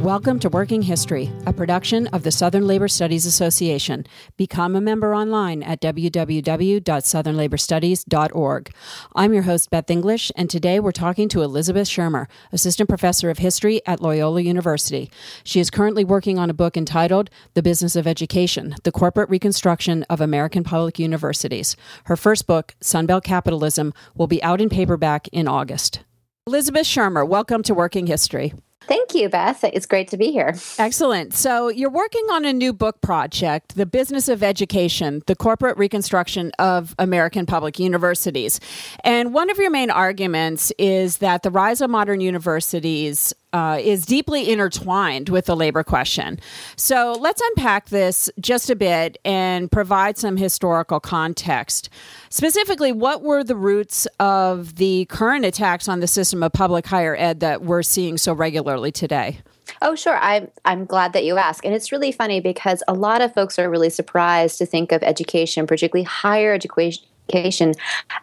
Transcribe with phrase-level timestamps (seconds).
[0.00, 4.06] Welcome to Working History, a production of the Southern Labor Studies Association.
[4.38, 8.74] Become a member online at www.southernlaborstudies.org.
[9.14, 13.36] I'm your host, Beth English, and today we're talking to Elizabeth Shermer, Assistant Professor of
[13.36, 15.10] History at Loyola University.
[15.44, 20.04] She is currently working on a book entitled The Business of Education The Corporate Reconstruction
[20.04, 21.76] of American Public Universities.
[22.04, 26.00] Her first book, Sunbelt Capitalism, will be out in paperback in August.
[26.46, 28.54] Elizabeth Shermer, welcome to Working History.
[28.82, 29.62] Thank you, Beth.
[29.62, 30.54] It's great to be here.
[30.78, 31.34] Excellent.
[31.34, 36.50] So, you're working on a new book project, The Business of Education, the Corporate Reconstruction
[36.58, 38.58] of American Public Universities.
[39.04, 44.06] And one of your main arguments is that the rise of modern universities uh, is
[44.06, 46.38] deeply intertwined with the labor question.
[46.76, 51.88] So let's unpack this just a bit and provide some historical context.
[52.28, 57.16] Specifically, what were the roots of the current attacks on the system of public higher
[57.16, 59.40] ed that we're seeing so regularly today?
[59.82, 60.16] Oh, sure.
[60.18, 61.64] I'm I'm glad that you ask.
[61.64, 65.02] And it's really funny because a lot of folks are really surprised to think of
[65.02, 67.74] education, particularly higher education education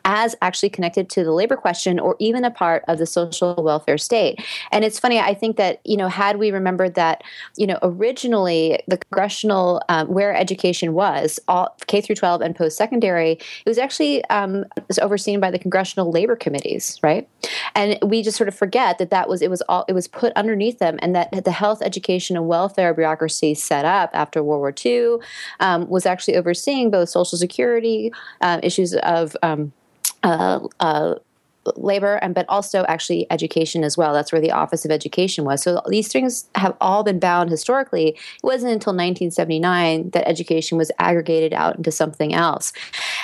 [0.05, 3.97] as actually connected to the labor question or even a part of the social welfare
[3.97, 4.43] state.
[4.71, 7.23] And it's funny, I think that, you know, had we remembered that,
[7.55, 12.77] you know, originally the congressional, um, where education was, all K through 12 and post
[12.77, 17.27] secondary, it was actually um, was overseen by the congressional labor committees, right?
[17.75, 20.33] And we just sort of forget that that was, it was all, it was put
[20.35, 24.73] underneath them and that the health, education, and welfare bureaucracy set up after World War
[24.85, 25.17] II
[25.59, 29.73] um, was actually overseeing both Social Security uh, issues of um,
[30.23, 31.15] uh, uh,
[31.75, 35.61] labor and but also actually education as well that's where the office of education was
[35.61, 40.91] so these things have all been bound historically it wasn't until 1979 that education was
[40.99, 42.73] aggregated out into something else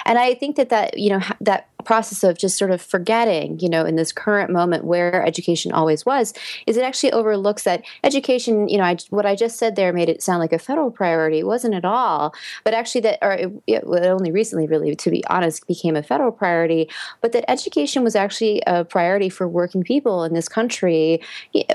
[0.05, 3.69] and i think that that you know that process of just sort of forgetting, you
[3.69, 6.33] know, in this current moment where education always was,
[6.65, 10.09] is it actually overlooks that education, you know, I, what I just said there made
[10.09, 11.39] it sound like a federal priority.
[11.39, 12.33] It wasn't at all.
[12.63, 16.31] But actually, that, or it, it only recently, really, to be honest, became a federal
[16.31, 16.89] priority.
[17.21, 21.21] But that education was actually a priority for working people in this country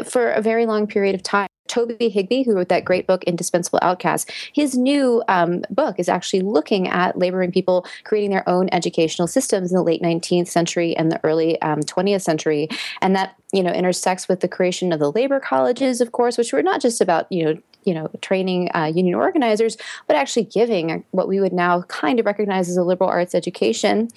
[0.05, 1.49] for a very long period of time.
[1.69, 6.41] Toby Higbie, who wrote that great book, Indispensable Outcasts, his new um, book is actually
[6.41, 11.13] looking at laboring people creating their own educational systems in the late 19th century and
[11.13, 12.69] the early um, 20th century.
[13.01, 16.53] And that, you know, intersects with the creation of the labor colleges, of course, which
[16.53, 19.77] were not just about, you know, you know, training uh, union organizers,
[20.07, 24.09] but actually giving what we would now kind of recognize as a liberal arts education.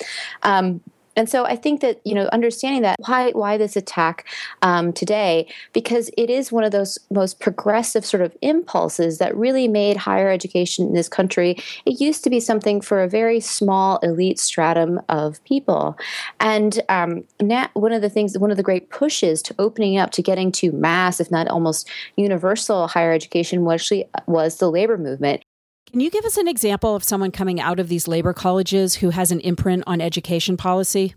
[0.44, 0.82] Um,
[1.16, 4.28] and so I think that you know understanding that why why this attack
[4.62, 9.68] um, today because it is one of those most progressive sort of impulses that really
[9.68, 11.58] made higher education in this country.
[11.86, 15.98] It used to be something for a very small elite stratum of people,
[16.40, 20.12] and um, now one of the things one of the great pushes to opening up
[20.12, 24.98] to getting to mass, if not almost universal higher education, was actually was the labor
[24.98, 25.44] movement.
[25.92, 29.10] Can you give us an example of someone coming out of these labor colleges who
[29.10, 31.16] has an imprint on education policy?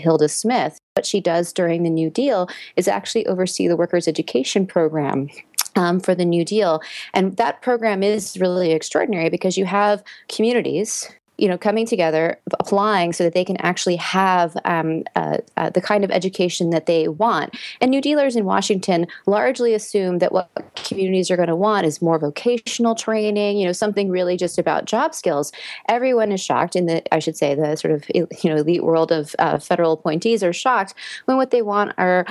[0.00, 0.78] Hilda Smith.
[0.96, 5.30] What she does during the New Deal is actually oversee the workers' education program.
[5.76, 6.80] Um, for the New Deal.
[7.14, 13.12] And that program is really extraordinary because you have communities you know coming together applying
[13.12, 17.08] so that they can actually have um, uh, uh, the kind of education that they
[17.08, 17.56] want.
[17.80, 22.02] And new dealers in washington largely assume that what communities are going to want is
[22.02, 25.52] more vocational training you know something really just about job skills.
[25.88, 29.12] Everyone is shocked in the i should say the sort of you know elite world
[29.12, 30.94] of uh, federal appointees are shocked
[31.26, 32.26] when what they want are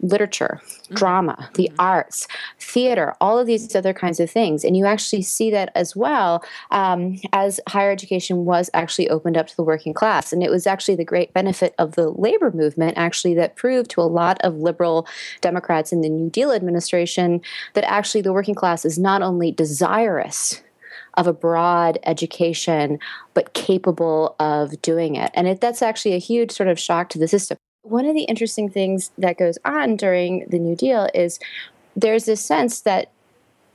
[0.00, 0.94] literature, mm-hmm.
[0.94, 1.80] drama, the mm-hmm.
[1.80, 2.26] arts,
[2.58, 4.64] theater, all of these other kinds of things.
[4.64, 9.46] And you actually see that as well um, as higher education was actually opened up
[9.48, 10.32] to the working class.
[10.32, 14.00] And it was actually the great benefit of the labor movement, actually, that proved to
[14.00, 15.06] a lot of liberal
[15.40, 17.40] Democrats in the New Deal administration
[17.74, 20.62] that actually the working class is not only desirous
[21.16, 22.98] of a broad education,
[23.34, 25.30] but capable of doing it.
[25.34, 27.56] And it, that's actually a huge sort of shock to the system.
[27.84, 31.38] One of the interesting things that goes on during the New Deal is
[31.94, 33.10] there's this sense that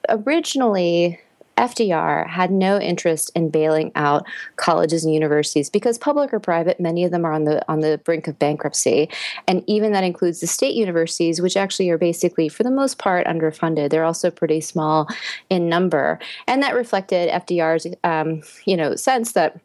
[0.10, 1.20] originally
[1.60, 4.26] FDR had no interest in bailing out
[4.56, 8.00] colleges and universities because public or private, many of them are on the on the
[8.06, 9.10] brink of bankruptcy,
[9.46, 13.28] and even that includes the state universities, which actually are basically, for the most part,
[13.28, 13.90] underfunded.
[13.90, 15.08] They're also pretty small
[15.50, 16.18] in number,
[16.48, 19.60] and that reflected FDR's um, you know sense that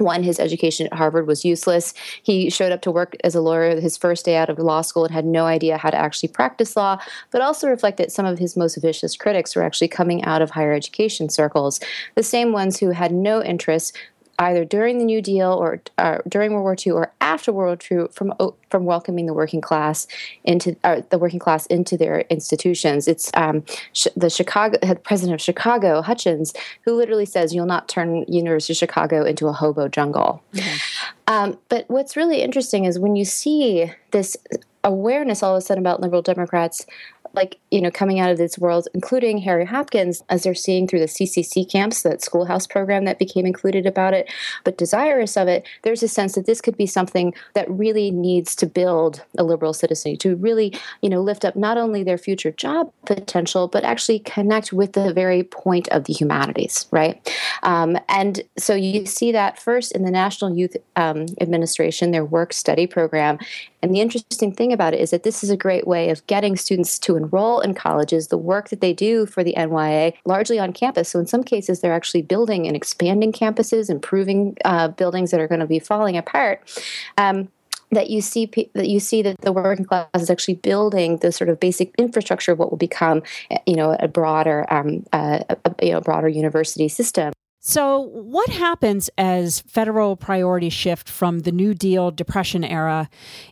[0.00, 1.94] one, his education at Harvard was useless.
[2.22, 5.04] He showed up to work as a lawyer his first day out of law school
[5.04, 6.98] and had no idea how to actually practice law,
[7.30, 10.72] but also reflected some of his most vicious critics were actually coming out of higher
[10.72, 11.80] education circles.
[12.14, 13.96] The same ones who had no interest
[14.40, 18.02] either during the New Deal or uh, during World War II or after World War
[18.04, 18.32] II from
[18.70, 20.06] from welcoming the working class
[20.44, 23.06] into uh, the working class into their institutions.
[23.06, 26.54] It's um, sh- the Chicago president of Chicago, Hutchins,
[26.84, 31.32] who literally says, "You'll not turn University of Chicago into a hobo jungle." Mm-hmm.
[31.32, 34.36] Um, but what's really interesting is when you see this
[34.82, 36.86] awareness all of a sudden about liberal Democrats
[37.32, 40.98] like you know coming out of this world including harry hopkins as they're seeing through
[40.98, 44.30] the ccc camps that schoolhouse program that became included about it
[44.64, 48.54] but desirous of it there's a sense that this could be something that really needs
[48.54, 52.50] to build a liberal citizenry to really you know lift up not only their future
[52.50, 57.36] job potential but actually connect with the very point of the humanities right?
[57.62, 62.52] Um, and so you see that first in the national youth um, administration their work
[62.52, 63.38] study program.
[63.82, 66.56] And the interesting thing about it is that this is a great way of getting
[66.56, 70.72] students to enroll in colleges, the work that they do for the NYA, largely on
[70.72, 71.08] campus.
[71.08, 75.48] So in some cases, they're actually building and expanding campuses, improving uh, buildings that are
[75.48, 76.70] going to be falling apart.
[77.18, 77.48] Um,
[77.92, 81.50] that you see that you see that the working class is actually building the sort
[81.50, 83.22] of basic infrastructure of what will become,
[83.66, 87.32] you know, a broader, um, uh, a, you know, broader university system.
[87.62, 93.10] So, what happens as federal priorities shift from the New Deal Depression era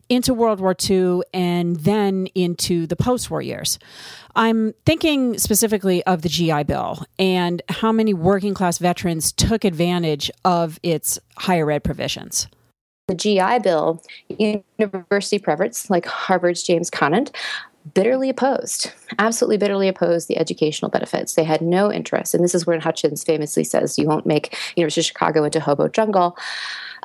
[0.08, 3.78] into World War II and then into the post war years?
[4.34, 10.30] I'm thinking specifically of the GI Bill and how many working class veterans took advantage
[10.42, 12.48] of its higher ed provisions.
[13.08, 14.02] The GI Bill,
[14.38, 17.30] university preference like Harvard's James Conant
[17.94, 21.34] bitterly opposed, absolutely bitterly opposed the educational benefits.
[21.34, 22.34] They had no interest.
[22.34, 25.88] And this is where Hutchins famously says, You won't make University of Chicago into hobo
[25.88, 26.36] jungle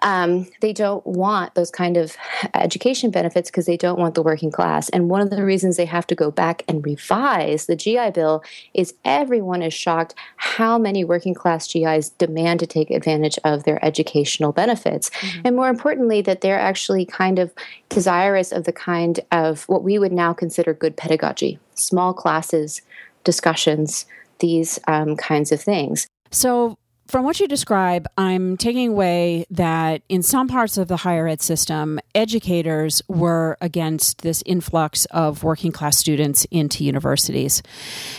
[0.04, 2.16] um, they don't want those kind of
[2.54, 4.90] education benefits because they don't want the working class.
[4.90, 8.44] And one of the reasons they have to go back and revise the GI Bill
[8.74, 13.84] is everyone is shocked how many working class GIs demand to take advantage of their
[13.84, 15.10] educational benefits.
[15.10, 15.42] Mm-hmm.
[15.46, 17.54] And more importantly, that they're actually kind of
[17.90, 22.82] desirous of the kind of what we would now consider good pedagogy small classes,
[23.24, 24.06] discussions,
[24.40, 26.08] these um, kinds of things.
[26.30, 26.78] So,
[27.08, 31.42] from what you describe, I'm taking away that in some parts of the higher ed
[31.42, 37.62] system, educators were against this influx of working class students into universities.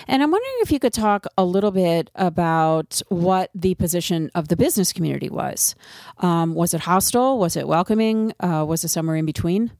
[0.06, 4.48] And I'm wondering if you could talk a little bit about what the position of
[4.48, 5.74] the business community was.
[6.18, 7.38] Um, was it hostile?
[7.38, 8.32] Was it welcoming?
[8.38, 9.72] Uh, was it somewhere in between?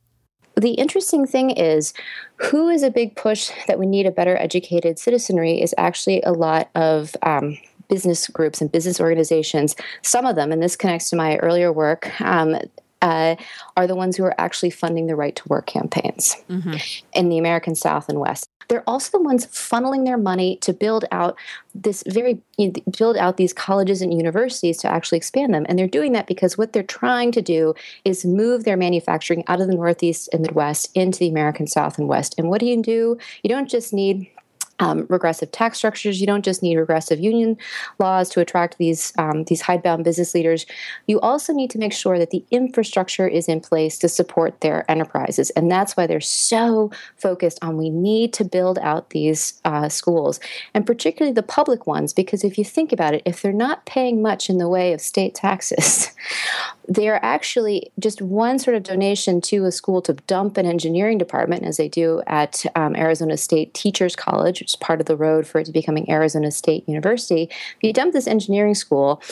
[0.57, 1.93] The interesting thing is,
[2.37, 6.33] who is a big push that we need a better educated citizenry is actually a
[6.33, 7.15] lot of.
[7.23, 11.73] Um, business groups and business organizations, some of them, and this connects to my earlier
[11.73, 12.57] work, um,
[13.05, 13.37] uh,
[13.77, 16.77] are the ones who are actually funding the right to work campaigns mm-hmm.
[17.13, 18.49] in the American South and West.
[18.69, 21.37] They're also the ones funneling their money to build out
[21.75, 25.67] this very you know, build out these colleges and universities to actually expand them.
[25.69, 27.75] And they're doing that because what they're trying to do
[28.07, 32.09] is move their manufacturing out of the Northeast and Midwest into the American South and
[32.09, 32.35] West.
[32.39, 33.19] And what do you do?
[33.43, 34.31] You don't just need
[34.81, 36.21] um, regressive tax structures.
[36.21, 37.57] You don't just need regressive union
[37.99, 40.67] laws to attract these um, these hidebound business leaders.
[41.07, 44.89] You also need to make sure that the infrastructure is in place to support their
[44.91, 49.89] enterprises, and that's why they're so focused on we need to build out these uh,
[49.89, 50.41] schools,
[50.75, 54.23] and particularly the public ones, because if you think about it, if they're not paying
[54.23, 56.11] much in the way of state taxes,
[56.89, 61.19] they are actually just one sort of donation to a school to dump an engineering
[61.19, 65.17] department, as they do at um, Arizona State Teachers College, which is part of the
[65.17, 67.45] road for it to becoming Arizona State University.
[67.45, 69.23] If you dump this engineering school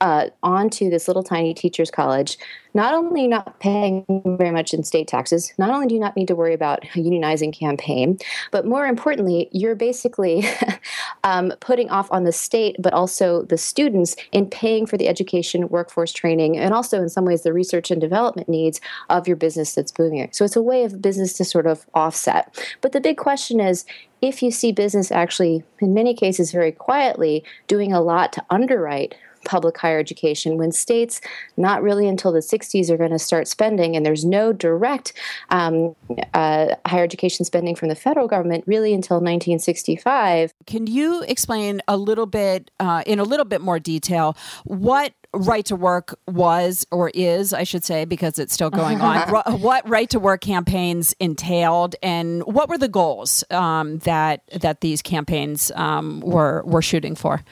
[0.00, 2.38] uh, onto this little tiny teachers college,
[2.74, 4.04] not only not paying
[4.38, 6.98] very much in state taxes, not only do you not need to worry about a
[6.98, 8.18] unionizing campaign,
[8.50, 10.44] but more importantly, you're basically
[11.24, 15.68] um, putting off on the state, but also the students in paying for the education,
[15.68, 19.74] workforce training, and also in some ways the research and development needs of your business
[19.74, 20.28] that's booming.
[20.32, 22.76] So it's a way of business to sort of offset.
[22.80, 23.84] But the big question is
[24.20, 29.14] if you see business actually, in many cases, very quietly doing a lot to underwrite
[29.44, 31.20] public higher education when states,
[31.56, 35.12] not really until the 60s, are going to start spending, and there's no direct
[35.50, 35.94] um,
[36.34, 40.52] uh, higher education spending from the federal government really until 1965.
[40.66, 45.64] Can you explain a little bit, uh, in a little bit more detail, what right
[45.66, 49.28] to work was or is, I should say, because it's still going on.
[49.60, 55.02] what right to work campaigns entailed, and what were the goals um, that that these
[55.02, 57.42] campaigns um, were were shooting for?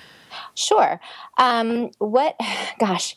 [0.55, 1.01] Sure.
[1.39, 2.37] Um, what,
[2.79, 3.17] gosh,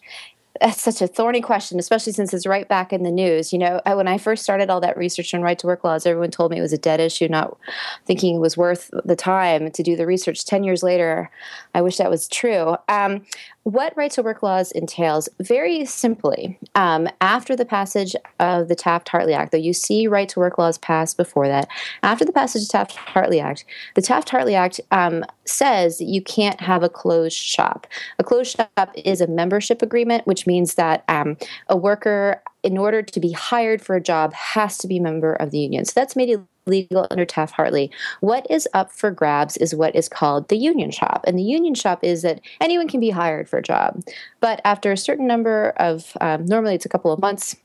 [0.62, 3.51] that's such a thorny question, especially since it's right back in the news.
[3.51, 6.32] You know, when I first started all that research on right to work laws, everyone
[6.32, 7.58] told me it was a dead issue, not
[8.06, 10.46] thinking it was worth the time to do the research.
[10.46, 11.32] 10 years later,
[11.74, 12.75] I wish that was true.
[12.88, 13.25] Um,
[13.63, 19.10] what right to work laws entails very simply um, after the passage of the taft
[19.10, 21.67] hartley act though you see right to work laws passed before that
[22.01, 23.65] after the passage of taft hartley act
[23.96, 27.88] the taft hartley act um, says that you can't have a closed shop.
[28.20, 33.01] A closed shop is a membership agreement which means that um, a worker in order
[33.01, 35.84] to be hired for a job has to be a member of the union.
[35.86, 36.29] So that's made
[36.65, 37.91] legal under Taft Hartley.
[38.22, 41.24] What is up for grabs is what is called the union shop.
[41.27, 44.01] And the union shop is that anyone can be hired for a job.
[44.39, 47.55] But after a certain number of, um, normally it's a couple of months,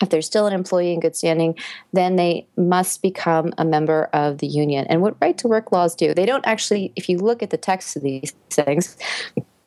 [0.00, 1.56] if they're still an employee in good standing,
[1.92, 4.86] then they must become a member of the union.
[4.88, 7.56] And what right to work laws do, they don't actually, if you look at the
[7.56, 8.96] text of these things,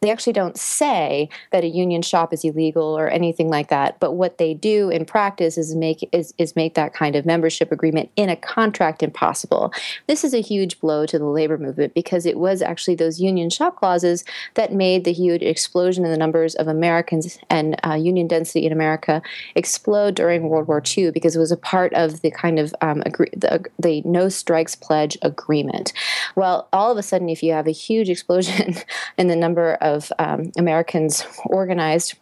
[0.01, 3.99] they actually don't say that a union shop is illegal or anything like that.
[3.99, 7.71] But what they do in practice is make is, is make that kind of membership
[7.71, 9.71] agreement in a contract impossible.
[10.07, 13.51] This is a huge blow to the labor movement because it was actually those union
[13.51, 18.25] shop clauses that made the huge explosion in the numbers of Americans and uh, union
[18.25, 19.21] density in America
[19.53, 23.03] explode during World War II because it was a part of the kind of um,
[23.05, 25.93] agree, the, the no strikes pledge agreement.
[26.35, 28.77] Well, all of a sudden, if you have a huge explosion
[29.19, 32.15] in the number of of um, Americans organized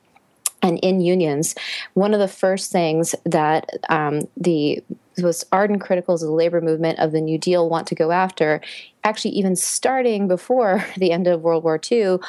[0.62, 1.56] and in unions,
[1.94, 4.84] one of the first things that um, the
[5.24, 8.62] most ardent criticals of the labor movement of the New Deal want to go after,
[9.04, 12.20] actually, even starting before the end of World War II,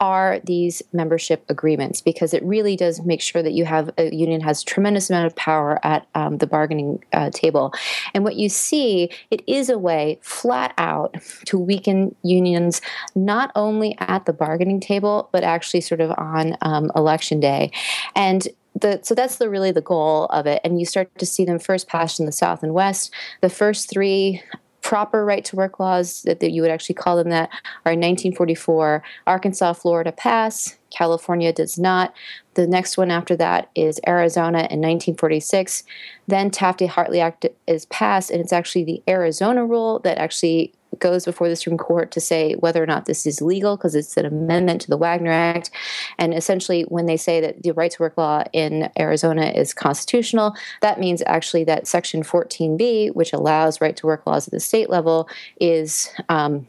[0.00, 4.40] are these membership agreements because it really does make sure that you have a union
[4.40, 7.74] has tremendous amount of power at um, the bargaining uh, table.
[8.14, 12.80] And what you see it is a way flat out to weaken unions
[13.14, 17.70] not only at the bargaining table but actually sort of on um, election day.
[18.16, 20.60] And the, so that's the really the goal of it.
[20.64, 23.12] And you start to see them first passed in the south and west.
[23.40, 24.42] The first three
[24.82, 27.50] proper right to work laws that, that you would actually call them that
[27.84, 30.78] are in 1944 arkansas florida pass.
[30.90, 32.14] California does not.
[32.54, 35.84] The next one after that is arizona in 1946
[36.26, 41.48] then taft-hartley act is passed and it's actually the arizona rule that actually goes before
[41.48, 44.80] the Supreme Court to say whether or not this is legal because it's an amendment
[44.82, 45.70] to the Wagner Act.
[46.18, 50.54] And essentially, when they say that the right to work law in Arizona is constitutional,
[50.82, 54.90] that means actually that Section 14B, which allows right to work laws at the state
[54.90, 55.28] level,
[55.60, 56.10] is.
[56.28, 56.66] Um,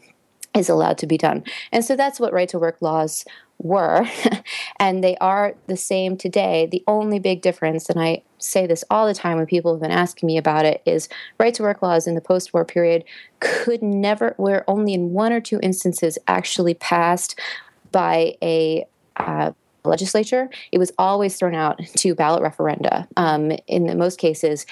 [0.54, 1.46] is allowed to be done.
[1.72, 3.24] And so that's what right to work laws
[3.64, 4.08] were,
[4.80, 6.68] and they are the same today.
[6.72, 9.92] The only big difference, and I say this all the time when people have been
[9.92, 13.04] asking me about it, is right to work laws in the post war period
[13.40, 17.40] could never, were only in one or two instances actually passed
[17.92, 18.86] by a
[19.18, 19.52] uh,
[19.84, 23.08] legislature, it was always thrown out to ballot referenda.
[23.18, 24.66] Um, in most cases,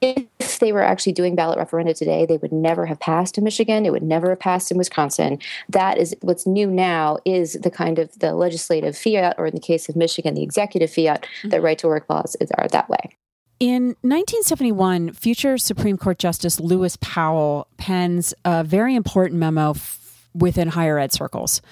[0.00, 3.86] if they were actually doing ballot referenda today, they would never have passed in Michigan.
[3.86, 5.38] It would never have passed in Wisconsin.
[5.68, 9.60] That is what's new now is the kind of the legislative fiat, or in the
[9.60, 11.50] case of Michigan, the executive fiat mm-hmm.
[11.50, 13.16] that right to work laws are that way.
[13.58, 20.68] In 1971, future Supreme Court Justice Lewis Powell pens a very important memo f- within
[20.68, 21.62] higher ed circles.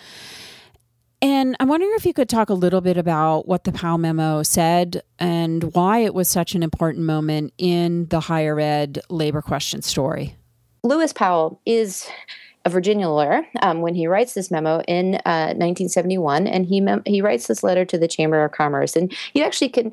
[1.23, 4.42] And I'm wondering if you could talk a little bit about what the Powell memo
[4.42, 9.80] said and why it was such an important moment in the higher ed labor question
[9.83, 10.37] story.
[10.83, 12.06] Lewis Powell is
[12.66, 17.02] a Virginia lawyer um, when he writes this memo in uh, 1971, and he mem-
[17.06, 19.92] he writes this letter to the Chamber of Commerce, and you actually can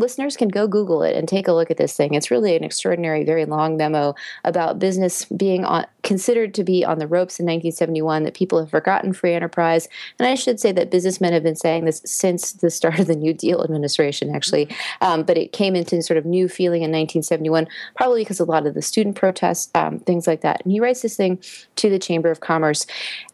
[0.00, 2.14] listeners can go Google it and take a look at this thing.
[2.14, 4.14] It's really an extraordinary, very long memo
[4.44, 8.70] about business being on, considered to be on the ropes in 1971, that people have
[8.70, 9.88] forgotten free enterprise.
[10.18, 13.14] And I should say that businessmen have been saying this since the start of the
[13.14, 14.68] New Deal administration, actually.
[15.00, 18.66] Um, but it came into sort of new feeling in 1971, probably because a lot
[18.66, 20.62] of the student protests, um, things like that.
[20.64, 21.38] And he writes this thing
[21.76, 22.86] to the Chamber of Commerce.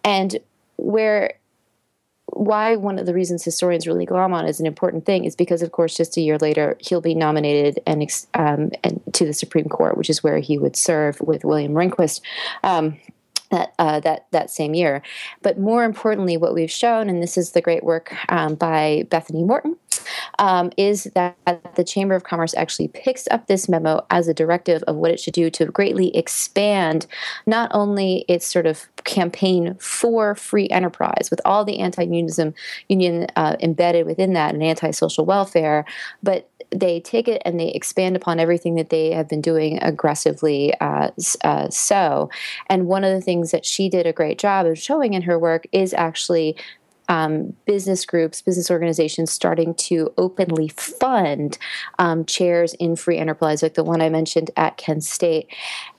[0.04, 0.37] And
[0.76, 1.35] where
[2.37, 5.62] why one of the reasons historians really glom on is an important thing is because,
[5.62, 8.02] of course, just a year later he'll be nominated and,
[8.35, 12.21] um, and to the Supreme Court, which is where he would serve with William Rehnquist.
[12.62, 12.99] Um,
[13.50, 15.02] that uh, that that same year.
[15.40, 19.45] But more importantly, what we've shown, and this is the great work um, by Bethany
[19.45, 19.76] Moreton,
[20.38, 21.37] um, is that
[21.75, 25.21] the Chamber of Commerce actually picks up this memo as a directive of what it
[25.21, 27.07] should do to greatly expand
[27.47, 32.55] not only its sort of campaign for free enterprise with all the anti-unionism
[32.88, 35.85] union uh, embedded within that and anti-social welfare,
[36.23, 40.75] but they take it and they expand upon everything that they have been doing aggressively
[40.81, 41.11] uh,
[41.45, 42.29] uh, so.
[42.69, 45.38] And one of the things that she did a great job of showing in her
[45.38, 46.57] work is actually
[47.08, 51.58] um, business groups, business organizations starting to openly fund
[51.98, 55.48] um, chairs in free enterprise, like the one I mentioned at Kent State.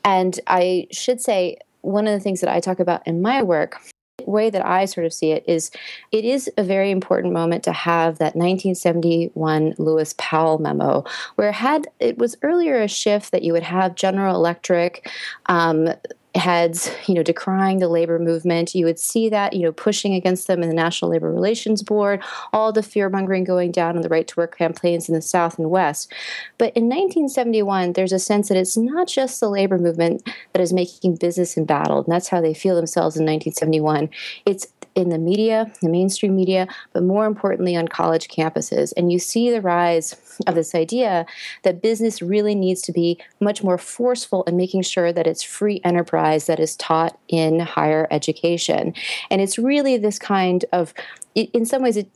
[0.03, 3.79] And I should say, one of the things that I talk about in my work
[4.17, 5.71] the way that I sort of see it is
[6.11, 11.55] it is a very important moment to have that 1971 Lewis Powell memo, where it
[11.55, 15.09] had it was earlier a shift that you would have General Electric,
[15.45, 15.89] um,
[16.37, 18.75] heads, you know, decrying the labor movement.
[18.75, 22.23] You would see that, you know, pushing against them in the National Labor Relations Board,
[22.53, 25.57] all the fear mongering going down on the right to work campaigns in the South
[25.57, 26.11] and West.
[26.57, 30.73] But in 1971, there's a sense that it's not just the labor movement that is
[30.73, 34.09] making business embattled, and that's how they feel themselves in 1971.
[34.45, 34.67] It's
[34.97, 38.91] in the media, the mainstream media, but more importantly on college campuses.
[38.97, 40.15] And you see the rise
[40.47, 41.27] of this idea
[41.61, 45.79] that business really needs to be much more forceful in making sure that it's free
[45.83, 48.95] enterprise that is taught in higher education.
[49.29, 50.95] And it's really this kind of,
[51.35, 52.09] in some ways, it,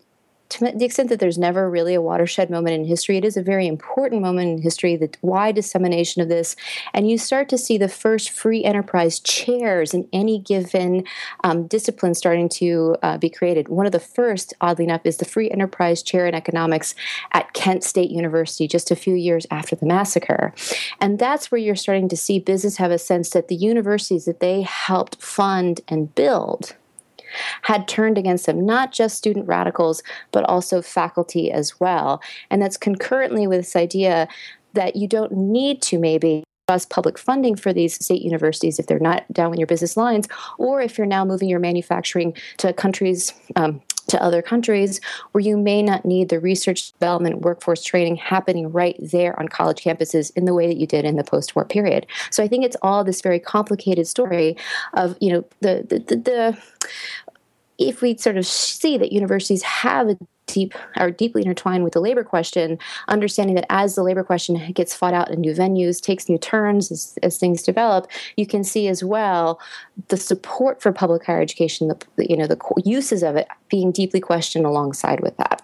[0.51, 3.41] to the extent that there's never really a watershed moment in history, it is a
[3.41, 6.57] very important moment in history, the wide dissemination of this.
[6.93, 11.05] And you start to see the first free enterprise chairs in any given
[11.45, 13.69] um, discipline starting to uh, be created.
[13.69, 16.95] One of the first, oddly enough, is the free enterprise chair in economics
[17.31, 20.53] at Kent State University just a few years after the massacre.
[20.99, 24.41] And that's where you're starting to see business have a sense that the universities that
[24.41, 26.75] they helped fund and build
[27.63, 32.21] had turned against them, not just student radicals, but also faculty as well.
[32.49, 34.27] And that's concurrently with this idea
[34.73, 36.43] that you don't need to maybe
[36.89, 40.81] public funding for these state universities if they're not down in your business lines, or
[40.81, 43.33] if you're now moving your manufacturing to countries.
[43.57, 44.99] Um, to other countries
[45.31, 49.83] where you may not need the research development workforce training happening right there on college
[49.83, 52.05] campuses in the way that you did in the post-war period.
[52.29, 54.57] So i think it's all this very complicated story
[54.93, 56.57] of you know the the, the, the
[57.77, 60.17] if we sort of see that universities have a
[60.51, 62.77] deep are deeply intertwined with the labor question,
[63.07, 66.91] understanding that as the labor question gets fought out in new venues, takes new turns
[66.91, 69.59] as, as things develop, you can see as well
[70.09, 74.19] the support for public higher education, the you know the uses of it being deeply
[74.19, 75.61] questioned alongside with that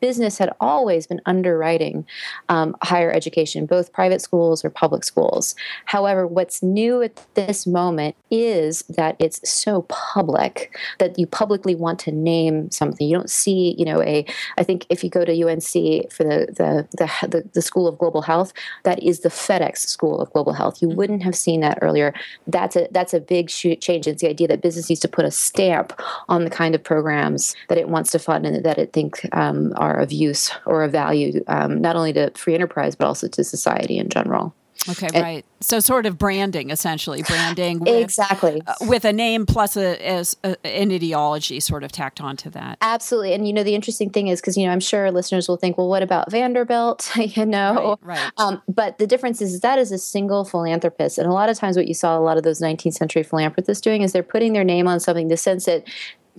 [0.00, 2.06] business had always been underwriting
[2.48, 5.54] um, higher education, both private schools or public schools.
[5.86, 11.98] However, what's new at this moment is that it's so public that you publicly want
[12.00, 13.06] to name something.
[13.08, 14.24] You don't see, you know, a.
[14.56, 17.98] I think if you go to UNC for the the the, the, the School of
[17.98, 18.52] Global Health,
[18.84, 20.80] that is the FedEx School of Global Health.
[20.82, 20.96] You mm-hmm.
[20.96, 22.14] wouldn't have seen that earlier.
[22.46, 24.06] That's a that's a big change.
[24.06, 25.92] It's the idea that business needs to put a stamp
[26.28, 29.72] on the kind of programs that it wants to fund and that it thinks um,
[29.76, 33.28] are are of use or of value, um, not only to free enterprise, but also
[33.28, 34.54] to society in general.
[34.88, 35.44] Okay, and, right.
[35.60, 40.36] So, sort of branding, essentially, branding with, exactly uh, with a name plus a, as
[40.44, 42.78] a, an ideology, sort of tacked onto that.
[42.80, 45.56] Absolutely, and you know the interesting thing is because you know I'm sure listeners will
[45.56, 47.10] think, well, what about Vanderbilt?
[47.16, 48.18] you know, right.
[48.18, 48.32] right.
[48.38, 51.76] Um, but the difference is that is a single philanthropist, and a lot of times
[51.76, 54.64] what you saw a lot of those 19th century philanthropists doing is they're putting their
[54.64, 55.84] name on something, the sense that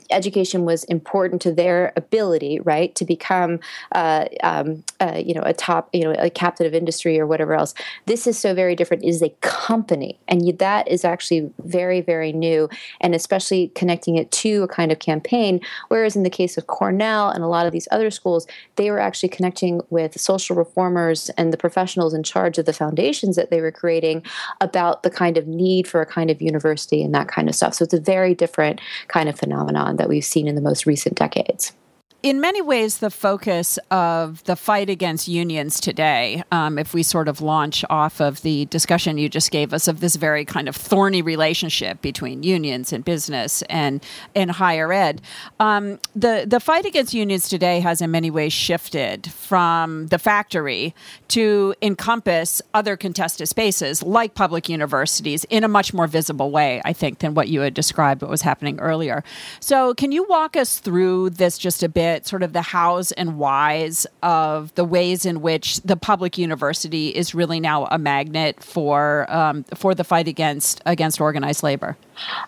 [0.09, 3.59] education was important to their ability, right, to become,
[3.93, 7.53] uh, um, uh, you know, a top, you know, a captain of industry or whatever
[7.53, 7.73] else.
[8.05, 9.03] This is so very different.
[9.03, 12.69] It is a company, and you, that is actually very, very new,
[13.01, 15.59] and especially connecting it to a kind of campaign.
[15.87, 18.99] Whereas in the case of Cornell and a lot of these other schools, they were
[18.99, 23.61] actually connecting with social reformers and the professionals in charge of the foundations that they
[23.61, 24.23] were creating
[24.61, 27.73] about the kind of need for a kind of university and that kind of stuff.
[27.73, 31.15] So it's a very different kind of phenomenon that we've seen in the most recent
[31.15, 31.73] decades
[32.21, 37.29] in many ways, the focus of the fight against unions today, um, if we sort
[37.29, 40.75] of launch off of the discussion you just gave us of this very kind of
[40.75, 44.03] thorny relationship between unions and business and
[44.35, 45.21] and higher ed,
[45.61, 50.93] um, the the fight against unions today has in many ways shifted from the factory
[51.29, 56.91] to encompass other contested spaces like public universities in a much more visible way, I
[56.91, 59.23] think, than what you had described what was happening earlier.
[59.61, 62.08] So, can you walk us through this just a bit?
[62.09, 67.09] Bit sort of the hows and whys of the ways in which the public university
[67.09, 71.97] is really now a magnet for um, for the fight against against organized labor.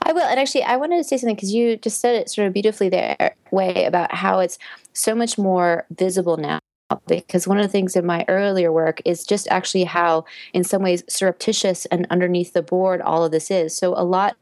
[0.01, 2.47] I will, and actually, I wanted to say something because you just said it sort
[2.47, 4.57] of beautifully there way about how it's
[4.93, 6.59] so much more visible now
[7.07, 10.81] because one of the things in my earlier work is just actually how in some
[10.81, 14.35] ways surreptitious and underneath the board all of this is so a lot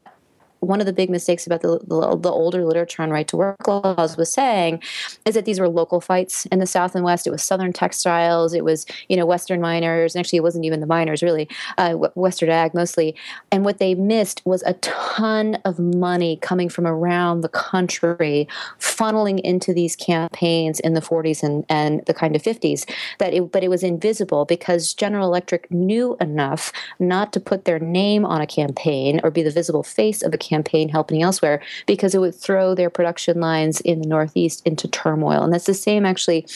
[0.60, 3.66] one of the big mistakes about the, the, the older literature on right to work
[3.66, 4.82] laws was saying
[5.24, 7.26] is that these were local fights in the South and West.
[7.26, 10.80] It was Southern textiles, it was you know Western miners, and actually it wasn't even
[10.80, 13.16] the miners really, uh, Western ag mostly.
[13.50, 18.46] And what they missed was a ton of money coming from around the country,
[18.78, 22.88] funneling into these campaigns in the 40s and, and the kind of 50s.
[23.18, 27.78] That it, but it was invisible because General Electric knew enough not to put their
[27.78, 30.49] name on a campaign or be the visible face of a campaign
[30.88, 35.42] helping elsewhere because it would throw their production lines in the Northeast into turmoil.
[35.42, 36.46] And that's the same actually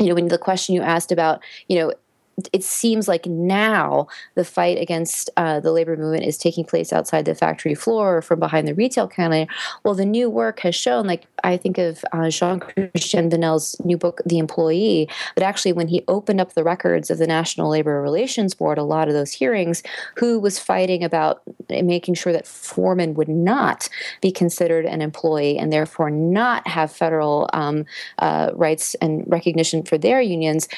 [0.00, 1.92] you know when the question you asked about you know
[2.52, 7.24] it seems like now the fight against uh, the labor movement is taking place outside
[7.24, 9.46] the factory floor or from behind the retail counter.
[9.84, 13.96] Well, the new work has shown, like I think of uh, Jean Christian Vinel's new
[13.96, 18.00] book, The Employee, that actually when he opened up the records of the National Labor
[18.00, 19.82] Relations Board, a lot of those hearings,
[20.16, 23.88] who was fighting about making sure that foremen would not
[24.20, 27.84] be considered an employee and therefore not have federal um,
[28.18, 30.68] uh, rights and recognition for their unions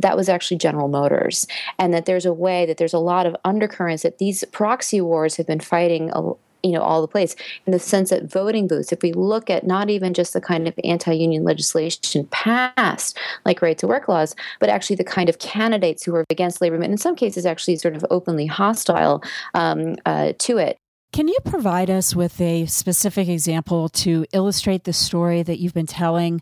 [0.00, 1.46] that was actually General Motors,
[1.78, 5.36] and that there's a way that there's a lot of undercurrents that these proxy wars
[5.36, 6.10] have been fighting.
[6.62, 9.66] you know all the place in the sense that voting booths if we look at
[9.66, 14.70] not even just the kind of anti-union legislation passed like right to work laws but
[14.70, 17.94] actually the kind of candidates who are against labor and in some cases actually sort
[17.94, 20.78] of openly hostile um, uh, to it
[21.12, 25.86] can you provide us with a specific example to illustrate the story that you've been
[25.86, 26.40] telling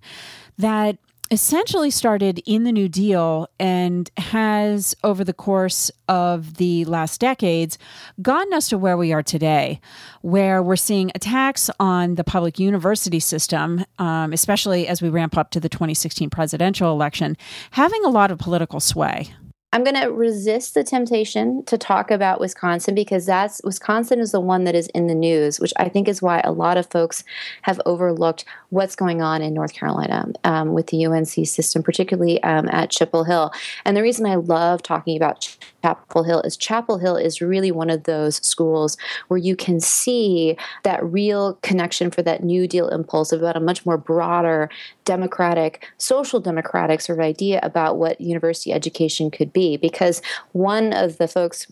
[0.57, 0.99] that
[1.33, 7.79] essentially started in the New Deal and has, over the course of the last decades,
[8.21, 9.81] gotten us to where we are today,
[10.21, 15.51] where we're seeing attacks on the public university system, um, especially as we ramp up
[15.53, 17.35] to the 2016 presidential election,
[17.71, 19.33] having a lot of political sway.
[19.75, 24.41] I'm going to resist the temptation to talk about Wisconsin because that's Wisconsin is the
[24.41, 27.25] one that is in the news, which I think is why a lot of folks
[27.63, 32.69] have overlooked what's going on in North Carolina um, with the UNC system, particularly um,
[32.69, 33.51] at Chapel Hill.
[33.87, 37.91] And the reason I love talking about Chapel Hill is Chapel Hill is really one
[37.91, 38.97] of those schools
[39.29, 43.85] where you can see that real connection for that New Deal impulse about a much
[43.85, 44.71] more broader
[45.05, 49.77] democratic, social democratic sort of idea about what university education could be.
[49.77, 51.67] Because one of the folks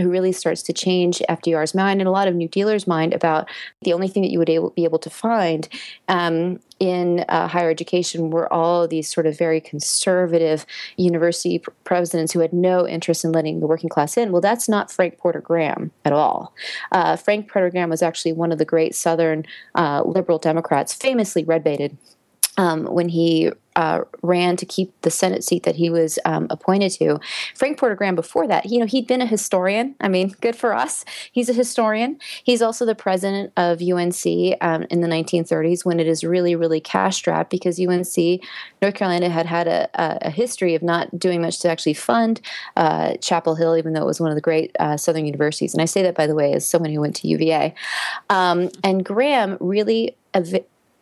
[0.00, 3.48] who really starts to change FDR's mind and a lot of New Dealers' mind about
[3.82, 5.68] the only thing that you would able, be able to find
[6.08, 10.64] um, in uh, higher education were all these sort of very conservative
[10.96, 14.32] university presidents who had no interest in letting the working class in.
[14.32, 16.54] Well, that's not Frank Porter Graham at all.
[16.90, 21.44] Uh, Frank Porter Graham was actually one of the great Southern uh, liberal Democrats, famously
[21.44, 21.96] red baited
[22.60, 26.90] um, when he uh, ran to keep the Senate seat that he was um, appointed
[26.90, 27.18] to.
[27.54, 29.94] Frank Porter Graham, before that, you know, he'd been a historian.
[29.98, 31.06] I mean, good for us.
[31.32, 32.18] He's a historian.
[32.44, 34.26] He's also the president of UNC
[34.60, 38.42] um, in the 1930s when it is really, really cash strapped because UNC,
[38.82, 42.42] North Carolina, had had a, a history of not doing much to actually fund
[42.76, 45.72] uh, Chapel Hill, even though it was one of the great uh, Southern universities.
[45.72, 47.74] And I say that, by the way, as someone who went to UVA.
[48.28, 50.16] Um, and Graham really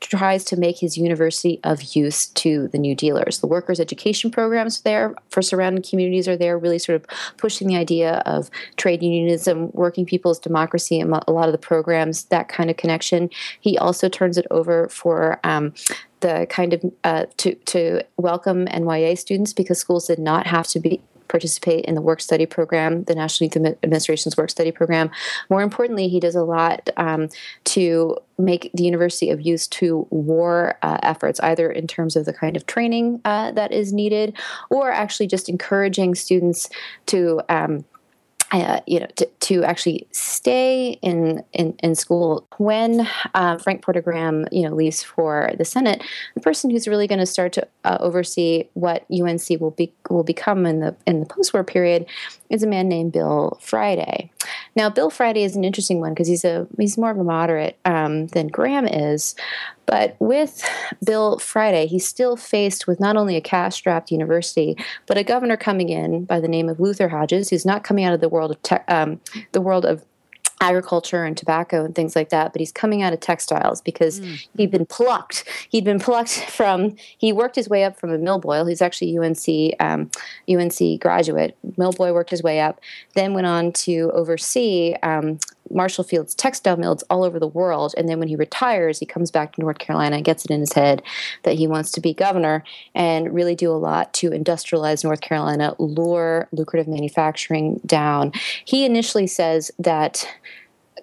[0.09, 3.40] tries to make his university of use to the new dealers.
[3.40, 7.77] The workers' education programs there for surrounding communities are there, really sort of pushing the
[7.77, 12.71] idea of trade unionism, working people's democracy, and a lot of the programs, that kind
[12.71, 13.29] of connection.
[13.61, 15.75] He also turns it over for um,
[16.21, 20.81] the kind of uh, to to welcome NYA students because schools did not have to
[20.81, 25.11] be participate in the work study program, the National Youth Administration's work study program.
[25.51, 27.29] More importantly, he does a lot um,
[27.64, 32.33] to make the university of use to war uh, efforts, either in terms of the
[32.33, 34.37] kind of training uh, that is needed,
[34.71, 36.69] or actually just encouraging students
[37.07, 37.41] to.
[37.49, 37.85] Um,
[38.50, 42.46] uh, you know, to, to actually stay in, in, in school.
[42.56, 46.02] When uh, Frank Porter Graham, you know, leaves for the Senate,
[46.34, 50.24] the person who's really going to start to uh, oversee what UNC will be will
[50.24, 52.06] become in the in the post-war period
[52.48, 54.30] is a man named Bill Friday.
[54.74, 57.78] Now, Bill Friday is an interesting one because he's a he's more of a moderate
[57.84, 59.34] um, than Graham is,
[59.88, 60.62] but with
[61.03, 65.57] Bill Friday, he's still faced with not only a cash strapped university, but a governor
[65.57, 68.51] coming in by the name of Luther Hodges, who's not coming out of the world
[68.51, 69.18] of te- um,
[69.53, 70.05] the world of
[70.61, 74.44] agriculture and tobacco and things like that but he's coming out of textiles because mm.
[74.57, 75.44] he'd been plucked.
[75.68, 79.16] He'd been plucked from he worked his way up from a mill boy he's actually
[79.16, 79.38] unc
[79.81, 80.11] um,
[80.48, 81.57] unc graduate.
[81.77, 82.81] Mill boy worked his way up
[83.14, 85.38] then went on to oversee um,
[85.70, 87.94] Marshall Field's textile mills all over the world.
[87.96, 90.61] And then when he retires, he comes back to North Carolina and gets it in
[90.61, 91.02] his head
[91.42, 95.74] that he wants to be governor and really do a lot to industrialize North Carolina,
[95.78, 98.33] lure lucrative manufacturing down.
[98.64, 100.28] He initially says that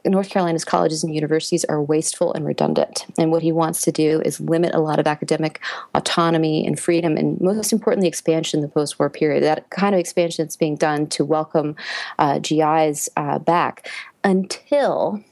[0.05, 3.05] North Carolina's colleges and universities are wasteful and redundant.
[3.17, 5.59] And what he wants to do is limit a lot of academic
[5.93, 9.43] autonomy and freedom, and most importantly, expansion in the post war period.
[9.43, 11.75] That kind of expansion that's being done to welcome
[12.19, 13.89] uh, GIs uh, back
[14.23, 15.23] until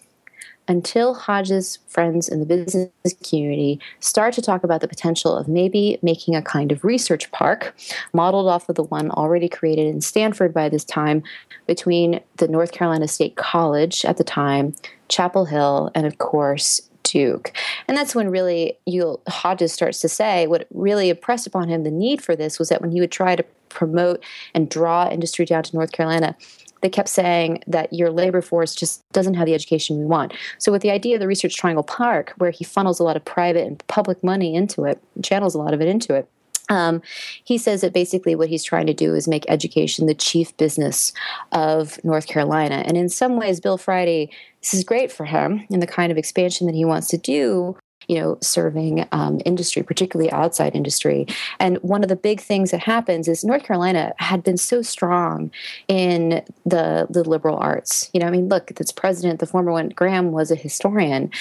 [0.73, 2.89] until Hodges' friends in the business
[3.23, 7.75] community start to talk about the potential of maybe making a kind of research park
[8.11, 11.21] modeled off of the one already created in Stanford by this time
[11.67, 14.73] between the North Carolina State College at the time,
[15.09, 17.53] Chapel Hill, and of course, Duke.
[17.87, 21.91] And that's when really you Hodges starts to say what really impressed upon him the
[21.91, 24.23] need for this was that when he would try to promote
[24.55, 26.35] and draw industry down to North Carolina,
[26.83, 30.33] they kept saying that your labor force just doesn't have the education we want.
[30.59, 33.23] So, with the idea of the Research Triangle Park, where he funnels a lot of
[33.23, 36.27] private and public money into it, channels a lot of it into it,
[36.69, 37.01] um,
[37.43, 41.13] he says that basically what he's trying to do is make education the chief business
[41.53, 42.83] of North Carolina.
[42.85, 44.29] And in some ways, Bill Friday,
[44.61, 47.77] this is great for him and the kind of expansion that he wants to do
[48.07, 51.27] you know, serving um, industry, particularly outside industry.
[51.59, 55.51] And one of the big things that happens is North Carolina had been so strong
[55.87, 58.09] in the the liberal arts.
[58.13, 61.31] You know, I mean, look, its president, the former one, Graham, was a historian.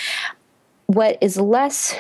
[0.87, 1.95] What is less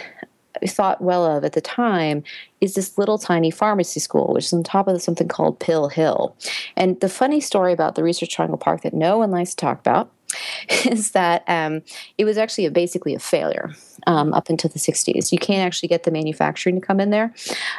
[0.66, 2.22] thought well of at the time
[2.60, 6.36] is this little tiny pharmacy school, which is on top of something called Pill Hill.
[6.76, 9.80] And the funny story about the Research Triangle Park that no one likes to talk
[9.80, 10.10] about
[10.86, 11.82] is that um,
[12.18, 13.74] it was actually a, basically a failure
[14.06, 15.32] um, up until the 60s.
[15.32, 17.34] You can't actually get the manufacturing to come in there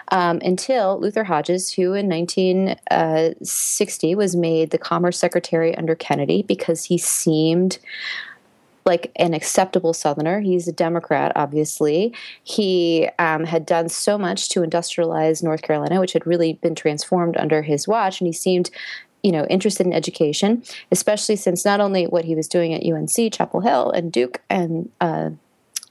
[0.10, 6.44] um, until Luther Hodges, who in 1960 uh, was made the Commerce Secretary under Kennedy
[6.44, 7.80] because he seemed
[8.86, 10.42] like an acceptable Southerner.
[10.42, 12.14] He's a Democrat, obviously.
[12.44, 17.38] He um, had done so much to industrialize North Carolina, which had really been transformed
[17.38, 18.70] under his watch, and he seemed
[19.24, 23.34] you know interested in education especially since not only what he was doing at unc
[23.34, 25.30] chapel hill and duke and uh,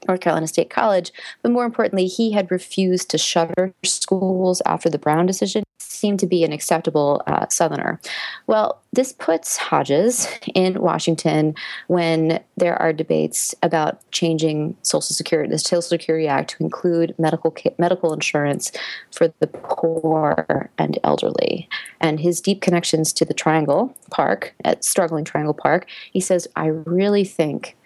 [0.07, 4.97] North Carolina State College, but more importantly, he had refused to shutter schools after the
[4.97, 5.62] Brown decision.
[6.03, 7.97] Seemed to be an acceptable uh, Southerner.
[8.45, 11.55] Well, this puts Hodges in Washington
[11.87, 17.55] when there are debates about changing Social Security, the Social Security Act, to include medical
[17.77, 18.73] medical insurance
[19.13, 21.69] for the poor and elderly.
[22.01, 26.65] And his deep connections to the Triangle Park, at struggling Triangle Park, he says, I
[26.65, 27.77] really think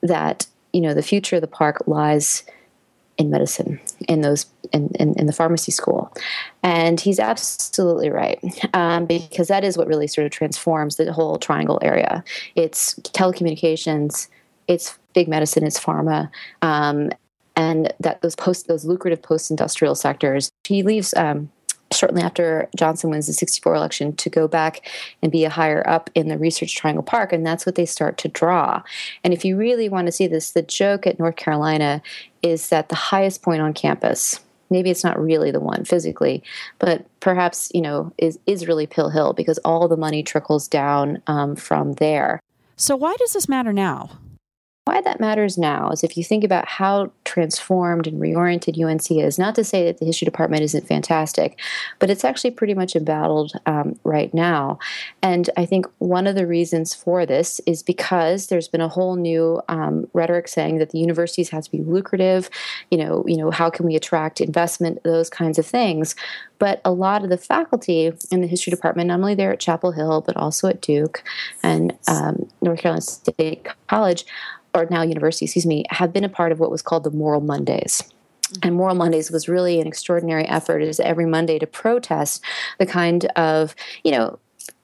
[0.00, 2.44] that you know the future of the park lies
[3.18, 6.12] in medicine in those in, in, in the pharmacy school.
[6.62, 8.38] And he's absolutely right
[8.74, 12.24] um, because that is what really sort of transforms the whole triangle area.
[12.54, 14.28] It's telecommunications
[14.68, 16.30] it's big medicine it's pharma
[16.62, 17.10] um,
[17.56, 21.50] and that those post those lucrative post-industrial sectors he leaves um,
[21.92, 24.88] shortly after Johnson wins the 64 election to go back
[25.22, 27.32] and be a higher up in the Research Triangle Park.
[27.32, 28.82] And that's what they start to draw.
[29.24, 32.02] And if you really want to see this, the joke at North Carolina
[32.42, 36.42] is that the highest point on campus, maybe it's not really the one physically,
[36.78, 41.22] but perhaps, you know, is, is really Pill Hill because all the money trickles down
[41.26, 42.40] um, from there.
[42.76, 44.10] So why does this matter now?
[44.88, 49.38] Why that matters now is if you think about how transformed and reoriented UNC is,
[49.38, 51.60] not to say that the history department isn't fantastic,
[51.98, 54.78] but it's actually pretty much embattled um, right now.
[55.22, 59.16] And I think one of the reasons for this is because there's been a whole
[59.16, 62.48] new um, rhetoric saying that the universities have to be lucrative.
[62.90, 65.02] You know, you know, how can we attract investment?
[65.04, 66.16] Those kinds of things.
[66.58, 69.92] But a lot of the faculty in the history department, not only there at Chapel
[69.92, 71.22] Hill, but also at Duke
[71.62, 74.24] and um, North Carolina State College,
[74.78, 77.40] or now university, excuse me, have been a part of what was called the Moral
[77.40, 78.02] Mondays.
[78.62, 82.42] And Moral Mondays was really an extraordinary effort is every Monday to protest
[82.78, 84.38] the kind of, you know,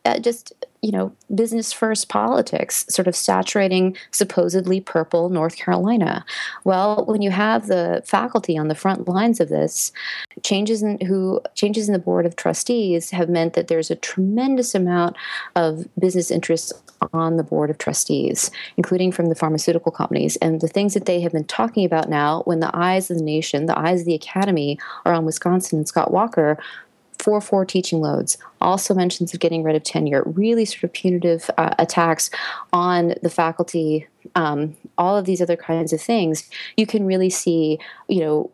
[0.04, 0.52] uh, just
[0.84, 6.26] you know, business first politics, sort of saturating supposedly purple North Carolina.
[6.64, 9.92] Well, when you have the faculty on the front lines of this,
[10.42, 14.74] changes in who changes in the board of trustees have meant that there's a tremendous
[14.74, 15.16] amount
[15.56, 16.70] of business interests
[17.14, 20.36] on the board of trustees, including from the pharmaceutical companies.
[20.36, 23.24] And the things that they have been talking about now, when the eyes of the
[23.24, 26.58] nation, the eyes of the academy are on Wisconsin and Scott Walker,
[27.24, 31.50] four four teaching loads, also mentions of getting rid of tenure, really sort of punitive
[31.56, 32.28] uh, attacks
[32.72, 36.50] on the faculty, um, all of these other kinds of things.
[36.76, 38.50] You can really see, you know,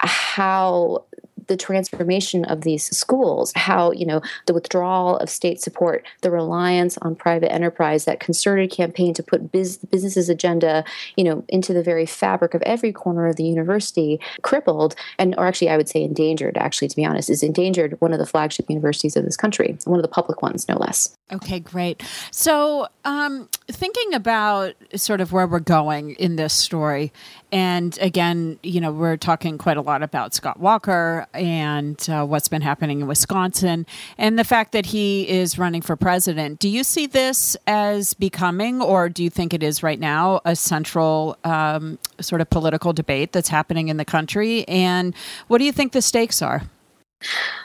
[0.00, 1.04] how
[1.48, 6.96] the transformation of these schools, how, you know, the withdrawal of state support, the reliance
[6.98, 10.84] on private enterprise, that concerted campaign to put biz- business's agenda,
[11.16, 15.46] you know, into the very fabric of every corner of the university, crippled, and or
[15.46, 18.66] actually I would say endangered, actually, to be honest, is endangered one of the flagship
[18.68, 21.16] universities of this country, one of the public ones, no less.
[21.30, 22.02] Okay, great.
[22.30, 27.12] So, um, thinking about sort of where we're going in this story,
[27.52, 32.48] and again, you know, we're talking quite a lot about Scott Walker and uh, what's
[32.48, 33.86] been happening in Wisconsin
[34.18, 36.58] and the fact that he is running for president.
[36.58, 40.54] Do you see this as becoming, or do you think it is right now, a
[40.54, 44.66] central um, sort of political debate that's happening in the country?
[44.68, 45.14] And
[45.46, 46.62] what do you think the stakes are?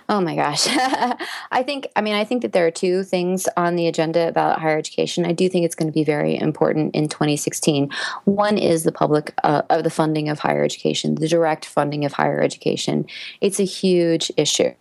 [0.10, 0.68] Oh my gosh.
[1.52, 4.60] I think, I mean, I think that there are two things on the agenda about
[4.60, 5.26] higher education.
[5.26, 7.90] I do think it's going to be very important in 2016.
[8.26, 12.14] One is the public, uh, of the funding of higher education, the direct funding of
[12.14, 13.06] higher education.
[13.42, 14.74] It's a huge issue,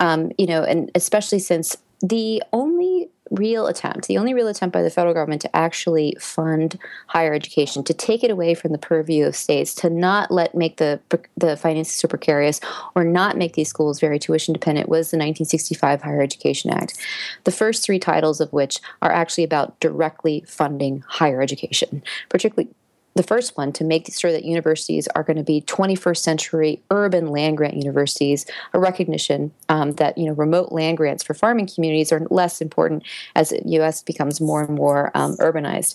[0.00, 4.82] um, you know, and especially since the only real attempt, the only real attempt by
[4.82, 9.26] the federal government to actually fund higher education, to take it away from the purview
[9.26, 11.00] of states, to not let make the
[11.36, 12.60] the finances so precarious,
[12.94, 16.98] or not make these schools very tuition dependent, was the 1965 Higher Education Act.
[17.44, 22.70] The first three titles of which are actually about directly funding higher education, particularly
[23.14, 27.28] the first one to make sure that universities are going to be 21st century urban
[27.28, 32.12] land grant universities a recognition um, that you know remote land grants for farming communities
[32.12, 35.94] are less important as the us becomes more and more um, urbanized.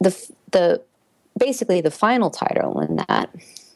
[0.00, 0.82] The the
[1.38, 3.30] basically the final title in that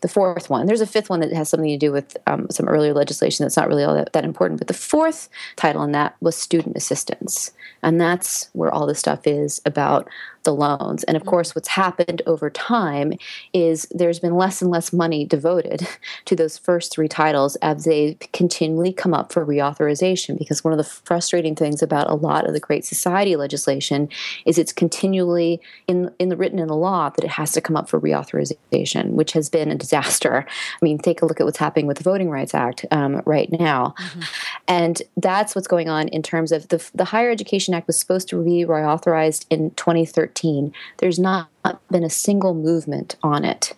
[0.05, 0.67] the fourth one.
[0.67, 3.57] There's a fifth one that has something to do with um, some earlier legislation that's
[3.57, 4.61] not really all that, that, important.
[4.61, 7.53] But the fourth title in that was student assistance.
[7.83, 10.07] And that's where all the stuff is about
[10.43, 11.05] the loans.
[11.05, 11.31] And of mm-hmm.
[11.31, 13.15] course, what's happened over time
[13.55, 15.89] is there's been less and less money devoted
[16.27, 20.39] to those first three titles as they continually come up for reauthorization.
[20.39, 24.11] Because one of the frustrating things about a lot of the Great Society legislation
[24.45, 27.77] is it's continually in in the written in the law that it has to come
[27.77, 29.94] up for reauthorization, which has been a disaster.
[29.95, 30.45] I
[30.83, 33.95] mean, take a look at what's happening with the Voting Rights Act um, right now,
[33.99, 34.21] mm-hmm.
[34.69, 38.29] and that's what's going on in terms of the the Higher Education Act was supposed
[38.29, 41.49] to be reauthorized in 2013 2013, there's not
[41.91, 43.75] been a single movement on it.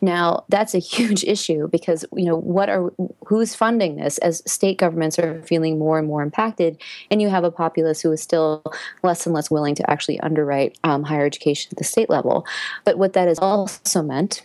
[0.00, 2.92] Now, that's a huge issue because, you know, what are
[3.26, 7.44] who's funding this as state governments are feeling more and more impacted and you have
[7.44, 8.62] a populace who is still
[9.02, 12.46] less and less willing to actually underwrite um, higher education at the state level.
[12.84, 14.42] But what that has also meant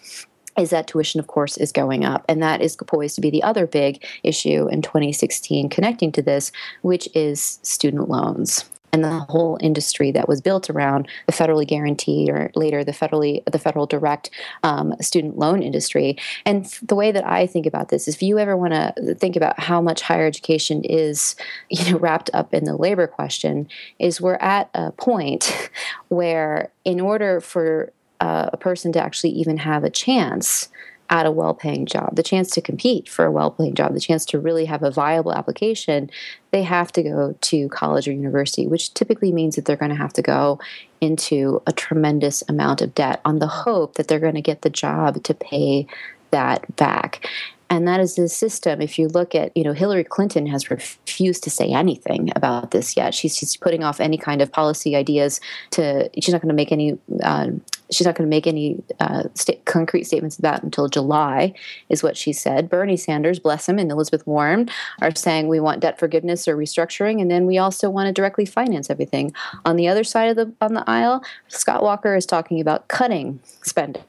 [0.58, 2.26] is that tuition, of course, is going up.
[2.28, 6.52] And that is poised to be the other big issue in 2016 connecting to this,
[6.82, 12.30] which is student loans and the whole industry that was built around the federally guaranteed
[12.30, 14.30] or later the federally the federal direct
[14.62, 16.16] um, student loan industry.
[16.46, 19.36] And the way that I think about this is, if you ever want to think
[19.36, 21.36] about how much higher education is,
[21.70, 25.72] you know, wrapped up in the labor question, is we're at a point
[26.10, 27.92] where, in order for
[28.23, 30.69] uh, a person to actually even have a chance
[31.09, 33.99] at a well paying job, the chance to compete for a well paying job, the
[33.99, 36.09] chance to really have a viable application,
[36.51, 39.97] they have to go to college or university, which typically means that they're going to
[39.97, 40.57] have to go
[41.01, 44.69] into a tremendous amount of debt on the hope that they're going to get the
[44.69, 45.86] job to pay
[46.31, 47.27] that back
[47.69, 48.82] and that is the system.
[48.82, 52.95] If you look at, you know, Hillary Clinton has refused to say anything about this
[52.95, 53.13] yet.
[53.13, 55.39] She's, she's putting off any kind of policy ideas
[55.71, 56.10] to.
[56.19, 56.97] She's not going to make any.
[57.23, 57.52] Uh,
[57.91, 61.54] she's not going to make any uh, st- concrete statements about until July,
[61.89, 62.69] is what she said.
[62.69, 64.69] Bernie Sanders, bless him, and Elizabeth Warren
[65.02, 68.45] are saying we want debt forgiveness or restructuring, and then we also want to directly
[68.45, 69.34] finance everything.
[69.65, 73.39] On the other side of the on the aisle, Scott Walker is talking about cutting
[73.62, 74.04] spending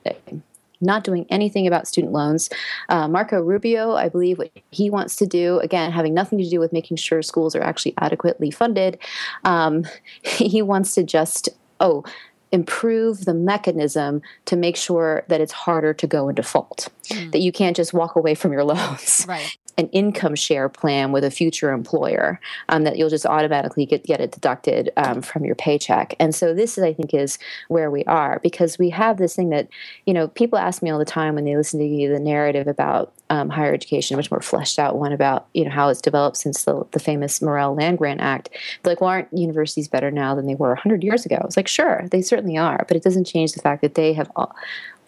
[0.80, 2.50] not doing anything about student loans.
[2.88, 6.60] Uh, Marco Rubio, I believe what he wants to do, again, having nothing to do
[6.60, 8.98] with making sure schools are actually adequately funded,
[9.44, 9.84] um,
[10.22, 11.48] he wants to just,
[11.80, 12.04] oh,
[12.52, 17.32] improve the mechanism to make sure that it's harder to go in default, mm.
[17.32, 19.24] that you can't just walk away from your loans.
[19.28, 24.04] Right an income share plan with a future employer um, that you'll just automatically get,
[24.04, 26.14] get it deducted um, from your paycheck.
[26.20, 29.50] And so this is, I think, is where we are because we have this thing
[29.50, 29.68] that,
[30.06, 33.12] you know, people ask me all the time when they listen to the narrative about
[33.30, 36.36] um, higher education, a much more fleshed out one about, you know, how it's developed
[36.36, 38.50] since the, the famous Morrill Land Grant Act.
[38.82, 41.40] They're like, well, aren't universities better now than they were 100 years ago?
[41.44, 44.30] It's like, sure, they certainly are, but it doesn't change the fact that they have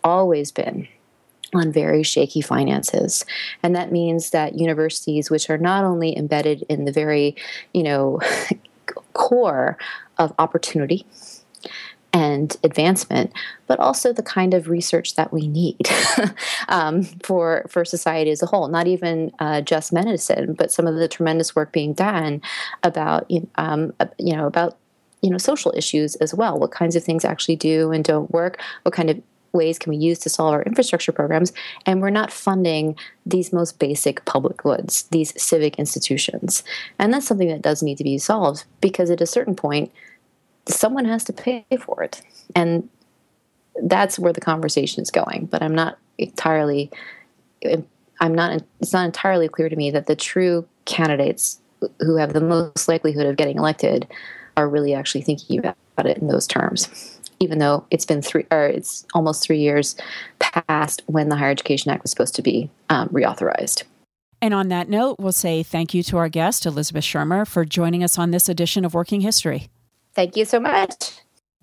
[0.03, 0.89] always been
[1.55, 3.25] on very shaky finances.
[3.63, 7.37] And that means that universities, which are not only embedded in the very,
[7.73, 8.21] you know,
[9.13, 9.79] core
[10.19, 11.07] of opportunity
[12.13, 13.31] and advancement,
[13.67, 15.87] but also the kind of research that we need
[16.69, 18.69] um, for for society as a whole.
[18.69, 22.41] Not even uh, just medicine, but some of the tremendous work being done
[22.83, 24.79] about um, you know about
[25.21, 26.59] you know social issues as well.
[26.59, 28.63] What kinds of things actually do and don't work?
[28.83, 29.21] What kind of
[29.57, 31.53] ways can we use to solve our infrastructure programs?
[31.85, 36.63] And we're not funding these most basic public goods, these civic institutions.
[36.99, 39.93] And that's something that does need to be solved because at a certain point,
[40.69, 42.23] someone has to pay for it.
[42.55, 42.89] And
[43.83, 45.47] that's where the conversation is going.
[45.51, 46.91] But I'm not entirely,
[48.21, 51.61] I'm not, it's not entirely clear to me that the true candidates
[52.01, 54.07] who have the most likelihood of getting elected
[54.57, 55.77] are really actually thinking about
[56.07, 59.97] it in those terms even though it's been three or it's almost three years
[60.39, 63.85] past when the Higher Education Act was supposed to be um, reauthorized.
[64.43, 68.05] And on that note, we'll say thank you to our guest, Elizabeth Shermer, for joining
[68.05, 69.69] us on this edition of Working History.
[70.15, 71.13] Thank you so much.